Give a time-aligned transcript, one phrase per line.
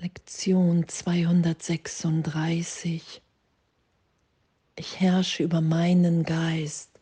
[0.00, 3.20] Lektion 236.
[4.76, 7.00] Ich herrsche über meinen Geist,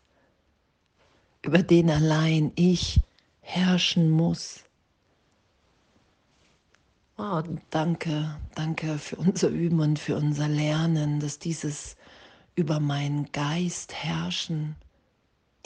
[1.42, 3.02] über den allein ich
[3.42, 4.64] herrschen muss.
[7.18, 11.98] Oh, danke, danke für unser Üben und für unser Lernen, dass dieses
[12.54, 14.74] über meinen Geist herrschen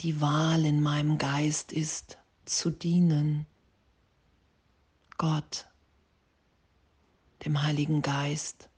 [0.01, 3.45] die Wahl in meinem Geist ist, zu dienen.
[5.17, 5.70] Gott,
[7.45, 8.69] dem Heiligen Geist,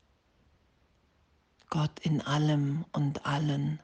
[1.69, 3.79] Gott in allem und allen.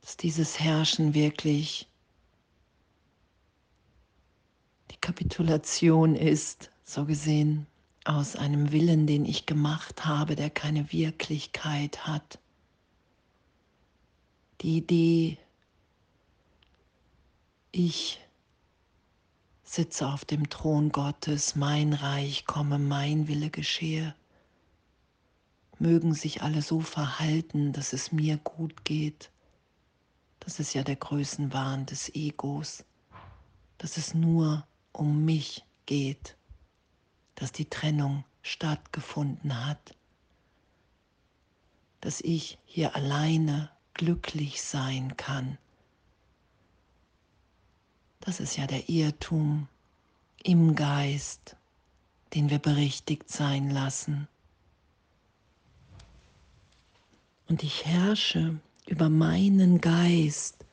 [0.00, 1.88] Dass dieses Herrschen wirklich
[4.90, 7.66] die Kapitulation ist, so gesehen,
[8.04, 12.38] aus einem Willen, den ich gemacht habe, der keine Wirklichkeit hat.
[14.60, 15.38] Die Idee,
[17.72, 18.20] ich
[19.66, 24.14] sitze auf dem Thron Gottes, mein Reich komme, mein Wille geschehe.
[25.78, 29.30] Mögen sich alle so verhalten, dass es mir gut geht.
[30.40, 32.84] Das ist ja der Größenwahn des Egos,
[33.76, 36.36] dass es nur um mich geht,
[37.34, 39.96] dass die Trennung stattgefunden hat,
[42.00, 45.58] dass ich hier alleine glücklich sein kann.
[48.26, 49.68] Das ist ja der Irrtum
[50.42, 51.54] im Geist,
[52.34, 54.26] den wir berichtigt sein lassen.
[57.48, 60.66] Und ich herrsche über meinen Geist,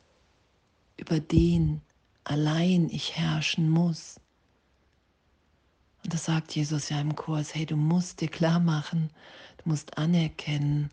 [0.97, 1.81] über den
[2.23, 4.19] allein ich herrschen muss.
[6.03, 9.11] Und das sagt Jesus ja im Kurs, hey, du musst dir klar machen,
[9.57, 10.89] du musst anerkennen,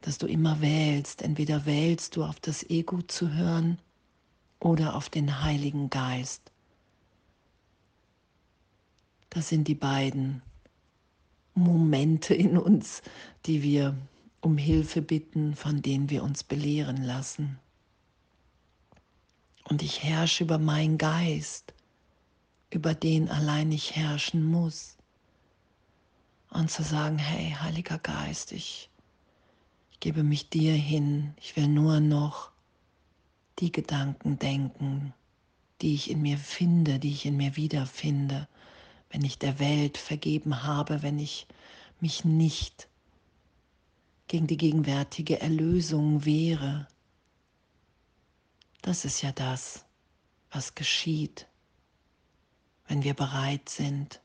[0.00, 1.20] dass du immer wählst.
[1.20, 3.78] Entweder wählst du auf das Ego zu hören
[4.62, 6.52] oder auf den Heiligen Geist.
[9.30, 10.40] Das sind die beiden
[11.54, 13.02] Momente in uns,
[13.44, 13.96] die wir
[14.40, 17.58] um Hilfe bitten, von denen wir uns belehren lassen.
[19.64, 21.74] Und ich herrsche über meinen Geist,
[22.70, 24.96] über den allein ich herrschen muss.
[26.50, 28.90] Und zu sagen, hey, Heiliger Geist, ich,
[29.98, 32.51] gebe mich dir hin, ich will nur noch
[33.62, 35.14] die Gedanken denken,
[35.80, 38.48] die ich in mir finde, die ich in mir wiederfinde,
[39.10, 41.46] wenn ich der Welt vergeben habe, wenn ich
[42.00, 42.88] mich nicht
[44.26, 46.88] gegen die gegenwärtige Erlösung wehre.
[48.80, 49.84] Das ist ja das,
[50.50, 51.46] was geschieht,
[52.88, 54.20] wenn wir bereit sind,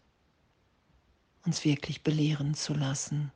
[1.46, 3.31] uns wirklich belehren zu lassen.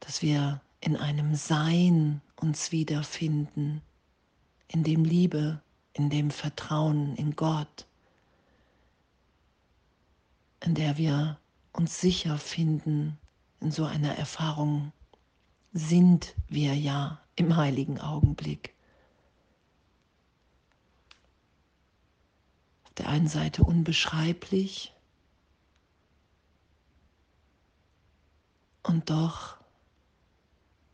[0.00, 3.82] Dass wir in einem Sein uns wiederfinden,
[4.68, 5.60] in dem Liebe,
[5.92, 7.86] in dem Vertrauen in Gott,
[10.60, 11.38] in der wir
[11.72, 13.18] uns sicher finden,
[13.60, 14.92] in so einer Erfahrung
[15.72, 18.74] sind wir ja im heiligen Augenblick.
[22.84, 24.92] Auf der einen Seite unbeschreiblich
[28.82, 29.57] und doch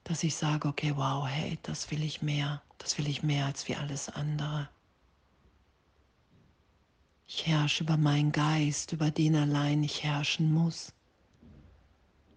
[0.04, 3.66] dass ich sage, okay, wow, hey, das will ich mehr, das will ich mehr als
[3.68, 4.68] wie alles andere.
[7.26, 10.92] Ich herrsche über meinen Geist, über den allein ich herrschen muss.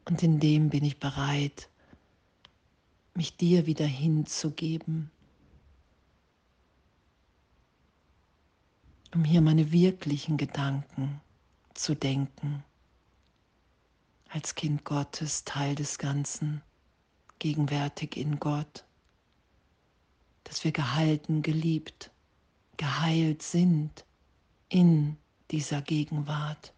[0.06, 1.70] Und in dem bin ich bereit,
[3.14, 5.12] mich dir wieder hinzugeben,
[9.14, 11.20] um hier meine wirklichen Gedanken
[11.74, 12.64] zu denken,
[14.30, 16.62] als Kind Gottes, Teil des Ganzen
[17.40, 18.86] gegenwärtig in Gott,
[20.44, 22.12] dass wir gehalten, geliebt,
[22.78, 24.06] geheilt sind
[24.70, 25.18] in
[25.52, 26.74] dieser Gegenwart.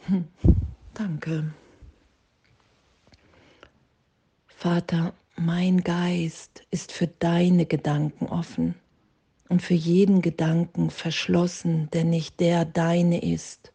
[0.00, 0.26] Hm,
[0.94, 1.52] danke.
[4.46, 8.74] Vater, mein Geist ist für deine Gedanken offen
[9.48, 13.72] und für jeden Gedanken verschlossen, der nicht der deine ist.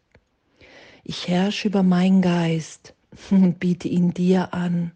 [1.04, 2.94] Ich herrsche über meinen Geist
[3.32, 4.92] und biete ihn dir an.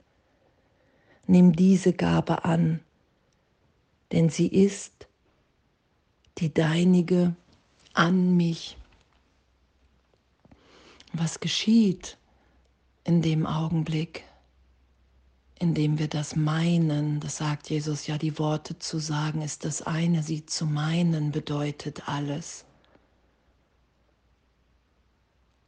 [1.26, 2.80] Nimm diese Gabe an,
[4.12, 5.08] denn sie ist
[6.38, 7.36] die deinige
[7.94, 8.78] an mich.
[11.12, 12.18] Was geschieht
[13.04, 14.27] in dem Augenblick?
[15.60, 20.24] Indem wir das meinen, das sagt Jesus ja, die Worte zu sagen ist das eine,
[20.24, 22.66] sie zu meinen bedeutet alles.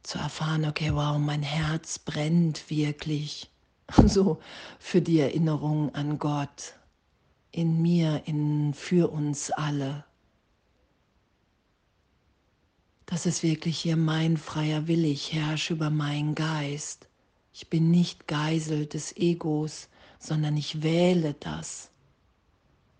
[0.02, 3.50] Zu erfahren, okay, wow, mein Herz brennt wirklich
[4.06, 4.40] so
[4.78, 6.74] für die Erinnerung an Gott
[7.52, 10.04] in mir, in, für uns alle.
[13.06, 17.09] Dass es wirklich hier mein freier Wille, ich herrsche über meinen Geist.
[17.60, 21.90] Ich bin nicht Geisel des Egos, sondern ich wähle das,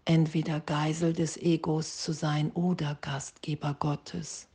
[0.05, 4.49] entweder Geisel des Egos zu sein oder Gastgeber Gottes.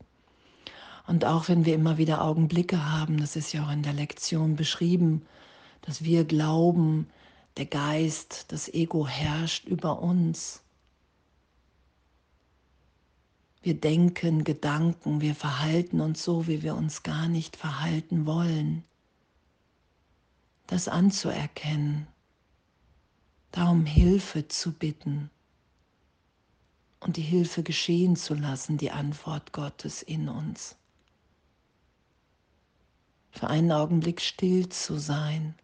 [1.07, 4.55] Und auch wenn wir immer wieder Augenblicke haben, das ist ja auch in der Lektion
[4.55, 5.25] beschrieben,
[5.81, 7.09] dass wir glauben,
[7.57, 10.61] der Geist, das Ego herrscht über uns.
[13.63, 18.83] Wir denken Gedanken, wir verhalten uns so, wie wir uns gar nicht verhalten wollen.
[20.67, 22.07] Das anzuerkennen,
[23.51, 25.29] darum Hilfe zu bitten
[27.00, 30.75] und die Hilfe geschehen zu lassen, die Antwort Gottes in uns.
[33.31, 35.56] Für einen Augenblick still zu sein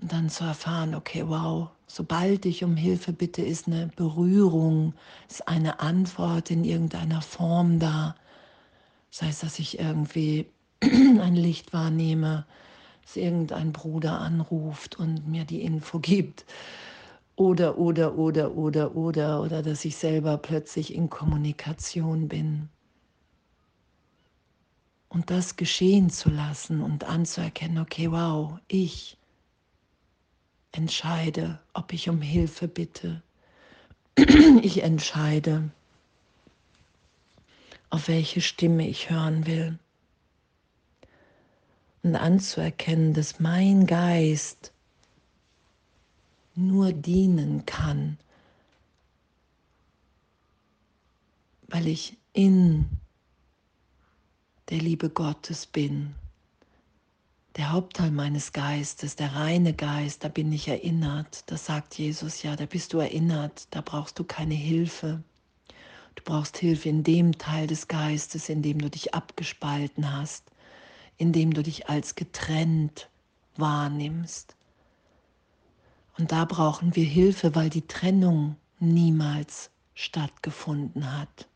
[0.00, 4.94] und dann zu erfahren, okay, wow, sobald ich um Hilfe bitte, ist eine Berührung,
[5.28, 8.14] ist eine Antwort in irgendeiner Form da.
[9.10, 10.46] Das heißt, dass ich irgendwie
[10.82, 12.46] ein Licht wahrnehme,
[13.02, 16.44] dass irgendein Bruder anruft und mir die Info gibt.
[17.36, 22.68] Oder, oder, oder, oder, oder, oder dass ich selber plötzlich in Kommunikation bin.
[25.08, 29.16] Und das geschehen zu lassen und anzuerkennen, okay, wow, ich
[30.72, 33.22] entscheide, ob ich um Hilfe bitte.
[34.62, 35.70] Ich entscheide,
[37.90, 39.78] auf welche Stimme ich hören will.
[42.08, 44.72] Und anzuerkennen, dass mein Geist
[46.54, 48.16] nur dienen kann,
[51.66, 52.88] weil ich in
[54.70, 56.14] der Liebe Gottes bin
[57.58, 61.42] der Hauptteil meines Geistes, der reine Geist, da bin ich erinnert.
[61.50, 65.22] Das sagt Jesus ja, da bist du erinnert, da brauchst du keine Hilfe.
[66.14, 70.44] Du brauchst Hilfe in dem Teil des Geistes, in dem du dich abgespalten hast,
[71.18, 73.10] in dem du dich als getrennt
[73.56, 74.56] wahrnimmst.
[76.16, 81.48] Und da brauchen wir Hilfe, weil die Trennung niemals stattgefunden hat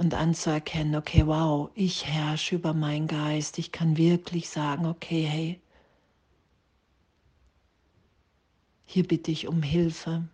[0.00, 3.58] und anzuerkennen, okay, wow, ich herrsche über meinen Geist.
[3.58, 5.60] Ich kann wirklich sagen, okay, hey,
[8.86, 10.26] hier bitte ich um Hilfe.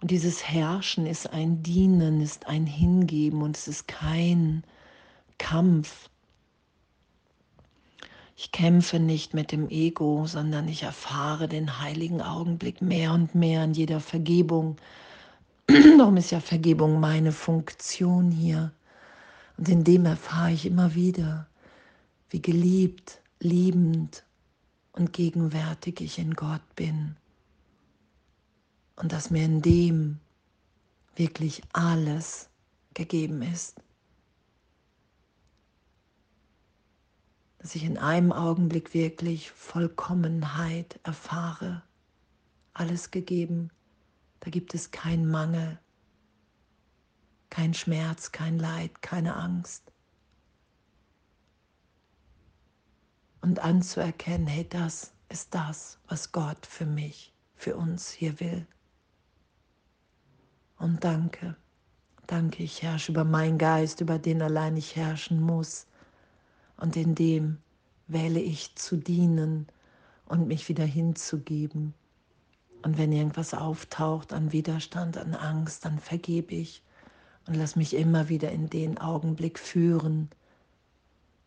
[0.00, 4.62] Und dieses Herrschen ist ein Dienen, ist ein Hingeben und es ist kein
[5.38, 6.10] Kampf.
[8.36, 13.64] Ich kämpfe nicht mit dem Ego, sondern ich erfahre den heiligen Augenblick mehr und mehr
[13.64, 14.76] in jeder Vergebung,
[15.98, 18.72] Darum ist ja Vergebung meine Funktion hier.
[19.56, 21.48] Und in dem erfahre ich immer wieder,
[22.30, 24.24] wie geliebt, liebend
[24.92, 27.16] und gegenwärtig ich in Gott bin.
[28.94, 30.20] Und dass mir in dem
[31.16, 32.48] wirklich alles
[32.94, 33.80] gegeben ist.
[37.66, 41.82] Dass ich in einem Augenblick wirklich Vollkommenheit erfahre.
[42.74, 43.70] Alles gegeben
[44.46, 45.76] da gibt es keinen Mangel,
[47.50, 49.90] kein Schmerz, kein Leid, keine Angst.
[53.40, 58.68] Und anzuerkennen, hey, das ist das, was Gott für mich, für uns hier will.
[60.78, 61.56] Und danke,
[62.28, 65.88] danke, ich herrsche über meinen Geist, über den allein ich herrschen muss.
[66.76, 67.58] Und in dem
[68.06, 69.66] wähle ich zu dienen
[70.26, 71.94] und mich wieder hinzugeben
[72.86, 76.84] und wenn irgendwas auftaucht an Widerstand, an Angst, dann vergebe ich
[77.48, 80.30] und lass mich immer wieder in den Augenblick führen,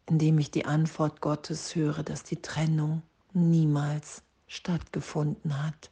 [0.07, 5.91] in dem ich die Antwort Gottes höre, dass die Trennung niemals stattgefunden hat.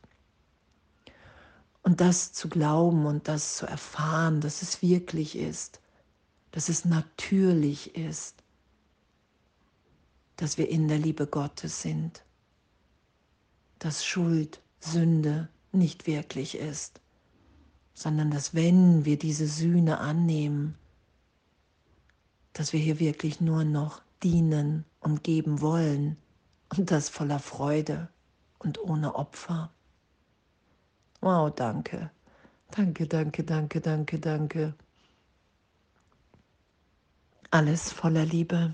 [1.81, 5.79] Und das zu glauben und das zu erfahren, dass es wirklich ist,
[6.51, 8.43] dass es natürlich ist,
[10.37, 12.23] dass wir in der Liebe Gottes sind,
[13.79, 17.01] dass Schuld Sünde nicht wirklich ist,
[17.93, 20.75] sondern dass wenn wir diese Sühne annehmen,
[22.53, 26.17] dass wir hier wirklich nur noch dienen und geben wollen
[26.75, 28.09] und das voller Freude
[28.59, 29.71] und ohne Opfer.
[31.21, 32.11] Wow, danke.
[32.71, 34.73] Danke, danke, danke, danke, danke.
[37.49, 38.73] Alles voller Liebe.